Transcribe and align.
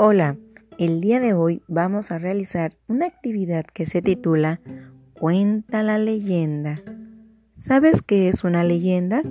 Hola, 0.00 0.38
el 0.78 1.00
día 1.00 1.18
de 1.18 1.34
hoy 1.34 1.60
vamos 1.66 2.12
a 2.12 2.20
realizar 2.20 2.76
una 2.86 3.06
actividad 3.06 3.64
que 3.64 3.84
se 3.84 4.00
titula 4.00 4.60
Cuenta 5.18 5.82
la 5.82 5.98
leyenda. 5.98 6.84
¿Sabes 7.56 8.00
qué 8.02 8.28
es 8.28 8.44
una 8.44 8.62
leyenda? 8.62 9.22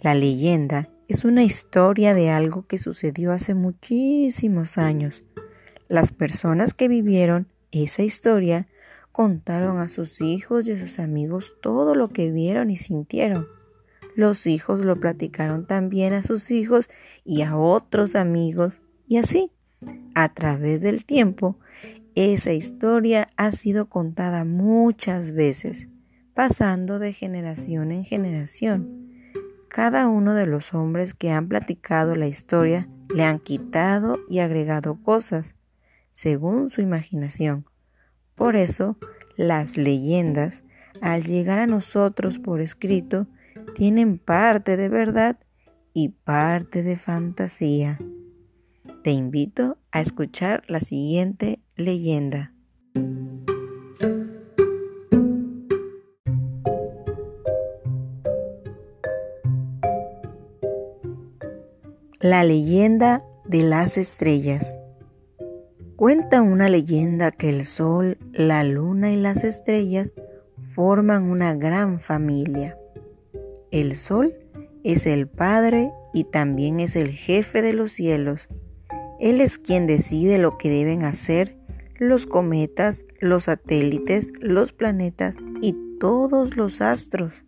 La 0.00 0.14
leyenda 0.14 0.88
es 1.08 1.26
una 1.26 1.44
historia 1.44 2.14
de 2.14 2.30
algo 2.30 2.66
que 2.66 2.78
sucedió 2.78 3.32
hace 3.32 3.52
muchísimos 3.52 4.78
años. 4.78 5.24
Las 5.88 6.10
personas 6.10 6.72
que 6.72 6.88
vivieron 6.88 7.48
esa 7.70 8.02
historia 8.02 8.68
contaron 9.12 9.78
a 9.78 9.90
sus 9.90 10.22
hijos 10.22 10.66
y 10.68 10.72
a 10.72 10.78
sus 10.78 11.00
amigos 11.00 11.56
todo 11.60 11.94
lo 11.94 12.08
que 12.08 12.30
vieron 12.30 12.70
y 12.70 12.78
sintieron. 12.78 13.46
Los 14.16 14.46
hijos 14.46 14.86
lo 14.86 14.98
platicaron 14.98 15.66
también 15.66 16.14
a 16.14 16.22
sus 16.22 16.50
hijos 16.50 16.88
y 17.26 17.42
a 17.42 17.58
otros 17.58 18.14
amigos 18.14 18.80
y 19.06 19.18
así 19.18 19.50
a 20.14 20.32
través 20.32 20.80
del 20.80 21.04
tiempo, 21.04 21.58
esa 22.14 22.52
historia 22.52 23.28
ha 23.36 23.52
sido 23.52 23.88
contada 23.88 24.44
muchas 24.44 25.32
veces, 25.32 25.88
pasando 26.34 26.98
de 26.98 27.12
generación 27.12 27.90
en 27.90 28.04
generación. 28.04 29.08
Cada 29.68 30.08
uno 30.08 30.34
de 30.34 30.46
los 30.46 30.74
hombres 30.74 31.14
que 31.14 31.30
han 31.30 31.48
platicado 31.48 32.14
la 32.14 32.26
historia 32.26 32.88
le 33.14 33.24
han 33.24 33.38
quitado 33.38 34.18
y 34.28 34.40
agregado 34.40 35.02
cosas, 35.02 35.54
según 36.12 36.68
su 36.68 36.82
imaginación. 36.82 37.64
Por 38.34 38.56
eso, 38.56 38.98
las 39.36 39.78
leyendas, 39.78 40.62
al 41.00 41.24
llegar 41.24 41.58
a 41.58 41.66
nosotros 41.66 42.38
por 42.38 42.60
escrito, 42.60 43.26
tienen 43.74 44.18
parte 44.18 44.76
de 44.76 44.90
verdad 44.90 45.38
y 45.94 46.10
parte 46.10 46.82
de 46.82 46.96
fantasía. 46.96 47.98
Te 49.02 49.10
invito 49.10 49.78
a 49.90 50.00
escuchar 50.00 50.62
la 50.68 50.78
siguiente 50.78 51.58
leyenda. 51.74 52.54
La 62.20 62.44
leyenda 62.44 63.18
de 63.44 63.62
las 63.62 63.98
estrellas. 63.98 64.78
Cuenta 65.96 66.40
una 66.40 66.68
leyenda 66.68 67.32
que 67.32 67.48
el 67.48 67.64
sol, 67.64 68.18
la 68.32 68.62
luna 68.62 69.10
y 69.10 69.16
las 69.16 69.42
estrellas 69.42 70.14
forman 70.62 71.24
una 71.24 71.56
gran 71.56 71.98
familia. 71.98 72.78
El 73.72 73.96
sol 73.96 74.32
es 74.84 75.06
el 75.06 75.26
padre 75.26 75.90
y 76.14 76.22
también 76.22 76.78
es 76.78 76.94
el 76.94 77.08
jefe 77.10 77.62
de 77.62 77.72
los 77.72 77.90
cielos 77.90 78.48
él 79.22 79.40
es 79.40 79.56
quien 79.56 79.86
decide 79.86 80.38
lo 80.38 80.58
que 80.58 80.68
deben 80.68 81.04
hacer 81.04 81.56
los 81.96 82.26
cometas, 82.26 83.04
los 83.20 83.44
satélites, 83.44 84.32
los 84.40 84.72
planetas 84.72 85.36
y 85.60 85.76
todos 86.00 86.56
los 86.56 86.80
astros. 86.80 87.44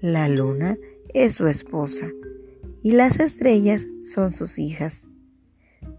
La 0.00 0.28
luna 0.28 0.78
es 1.12 1.34
su 1.34 1.46
esposa 1.48 2.06
y 2.80 2.92
las 2.92 3.20
estrellas 3.20 3.86
son 4.02 4.32
sus 4.32 4.58
hijas. 4.58 5.06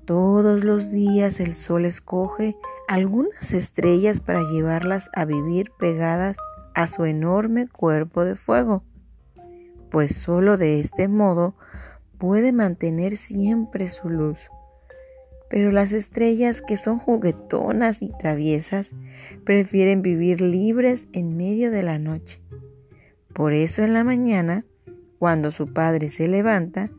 Todos 0.06 0.64
los 0.64 0.90
días 0.90 1.40
el 1.40 1.54
sol 1.54 1.86
escoge 1.86 2.56
algunas 2.88 3.52
estrellas 3.52 4.20
para 4.20 4.42
llevarlas 4.42 5.12
a 5.14 5.26
vivir 5.26 5.70
pegadas 5.78 6.38
a 6.74 6.88
su 6.88 7.06
enorme 7.06 7.68
cuerpo 7.68 8.26
de 8.26 8.36
fuego, 8.36 8.84
pues 9.92 10.16
solo 10.16 10.58
de 10.58 10.80
este 10.80 11.08
modo 11.08 11.56
puede 12.18 12.52
mantener 12.54 13.18
siempre 13.18 13.88
su 13.88 14.10
luz. 14.10 14.50
Pero 15.50 15.72
las 15.72 15.94
estrellas 15.94 16.62
que 16.62 16.78
son 16.78 16.98
juguetonas 16.98 18.02
y 18.02 18.12
traviesas 18.20 18.94
prefieren 19.44 20.02
vivir 20.02 20.42
libres 20.42 21.08
en 21.14 21.38
medio 21.38 21.72
de 21.72 21.84
la 21.84 22.00
noche. 22.00 22.42
Por 23.34 23.54
eso 23.54 23.84
en 23.84 23.94
la 23.94 24.04
mañana, 24.04 24.66
cuando 25.20 25.52
su 25.52 25.74
padre 25.74 26.10
se 26.10 26.28
levanta, 26.28 26.90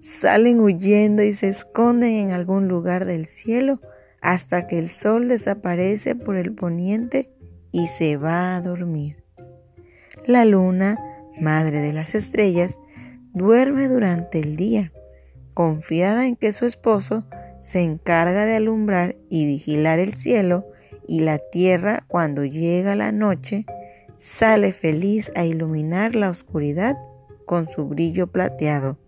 salen 0.00 0.60
huyendo 0.60 1.22
y 1.22 1.32
se 1.32 1.48
esconden 1.48 2.12
en 2.12 2.30
algún 2.32 2.68
lugar 2.68 3.04
del 3.04 3.26
cielo 3.26 3.80
hasta 4.20 4.66
que 4.66 4.78
el 4.78 4.88
sol 4.88 5.28
desaparece 5.28 6.14
por 6.14 6.36
el 6.36 6.52
poniente 6.52 7.30
y 7.72 7.86
se 7.88 8.16
va 8.16 8.56
a 8.56 8.60
dormir. 8.60 9.24
La 10.26 10.44
luna, 10.44 10.98
madre 11.40 11.80
de 11.80 11.92
las 11.92 12.14
estrellas, 12.14 12.78
duerme 13.34 13.88
durante 13.88 14.40
el 14.40 14.56
día, 14.56 14.92
confiada 15.54 16.26
en 16.26 16.36
que 16.36 16.52
su 16.52 16.66
esposo 16.66 17.24
se 17.64 17.80
encarga 17.80 18.44
de 18.44 18.56
alumbrar 18.56 19.16
y 19.30 19.46
vigilar 19.46 19.98
el 19.98 20.12
cielo 20.12 20.66
y 21.08 21.20
la 21.20 21.38
tierra 21.38 22.04
cuando 22.08 22.44
llega 22.44 22.94
la 22.94 23.10
noche, 23.10 23.64
sale 24.18 24.70
feliz 24.70 25.32
a 25.34 25.46
iluminar 25.46 26.14
la 26.14 26.28
oscuridad 26.28 26.94
con 27.46 27.66
su 27.66 27.86
brillo 27.86 28.26
plateado. 28.26 28.98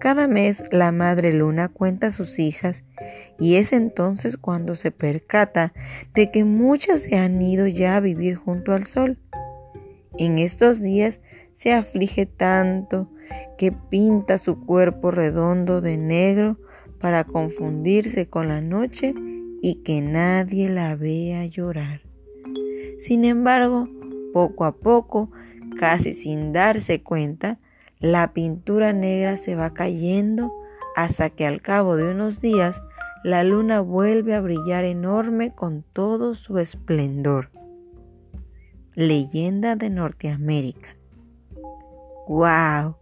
Cada 0.00 0.28
mes 0.28 0.64
la 0.70 0.92
madre 0.92 1.32
luna 1.32 1.70
cuenta 1.70 2.08
a 2.08 2.10
sus 2.10 2.38
hijas 2.38 2.84
y 3.38 3.54
es 3.54 3.72
entonces 3.72 4.36
cuando 4.36 4.76
se 4.76 4.90
percata 4.90 5.72
de 6.12 6.30
que 6.30 6.44
muchas 6.44 7.00
se 7.00 7.16
han 7.16 7.40
ido 7.40 7.66
ya 7.66 7.96
a 7.96 8.00
vivir 8.00 8.36
junto 8.36 8.74
al 8.74 8.84
sol. 8.84 9.18
En 10.18 10.38
estos 10.38 10.82
días 10.82 11.20
se 11.54 11.72
aflige 11.72 12.26
tanto 12.26 13.10
que 13.56 13.72
pinta 13.72 14.36
su 14.36 14.60
cuerpo 14.60 15.10
redondo 15.10 15.80
de 15.80 15.96
negro 15.96 16.58
para 17.00 17.24
confundirse 17.24 18.28
con 18.28 18.48
la 18.48 18.60
noche 18.60 19.14
y 19.62 19.76
que 19.82 20.02
nadie 20.02 20.68
la 20.68 20.94
vea 20.96 21.46
llorar. 21.46 22.02
Sin 22.98 23.24
embargo, 23.24 23.88
poco 24.32 24.64
a 24.64 24.72
poco, 24.72 25.30
casi 25.76 26.12
sin 26.12 26.52
darse 26.52 27.02
cuenta, 27.02 27.58
la 27.98 28.32
pintura 28.32 28.92
negra 28.92 29.36
se 29.36 29.54
va 29.54 29.74
cayendo 29.74 30.52
hasta 30.96 31.30
que 31.30 31.46
al 31.46 31.60
cabo 31.62 31.96
de 31.96 32.10
unos 32.10 32.40
días 32.40 32.82
la 33.22 33.44
luna 33.44 33.80
vuelve 33.80 34.34
a 34.34 34.40
brillar 34.40 34.84
enorme 34.84 35.54
con 35.54 35.82
todo 35.82 36.34
su 36.34 36.58
esplendor. 36.58 37.50
Leyenda 38.94 39.76
de 39.76 39.90
Norteamérica. 39.90 40.96
¡Wow! 42.26 42.99